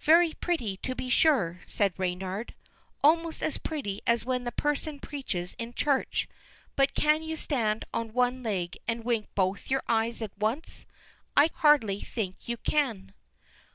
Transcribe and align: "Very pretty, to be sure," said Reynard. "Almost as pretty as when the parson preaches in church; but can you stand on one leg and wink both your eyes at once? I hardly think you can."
"Very 0.00 0.32
pretty, 0.32 0.78
to 0.78 0.94
be 0.94 1.10
sure," 1.10 1.60
said 1.66 1.92
Reynard. 1.98 2.54
"Almost 3.02 3.42
as 3.42 3.58
pretty 3.58 4.00
as 4.06 4.24
when 4.24 4.44
the 4.44 4.50
parson 4.50 4.98
preaches 4.98 5.52
in 5.58 5.74
church; 5.74 6.26
but 6.74 6.94
can 6.94 7.22
you 7.22 7.36
stand 7.36 7.84
on 7.92 8.14
one 8.14 8.42
leg 8.42 8.78
and 8.88 9.04
wink 9.04 9.28
both 9.34 9.70
your 9.70 9.82
eyes 9.86 10.22
at 10.22 10.32
once? 10.38 10.86
I 11.36 11.50
hardly 11.52 12.00
think 12.00 12.48
you 12.48 12.56
can." 12.56 13.12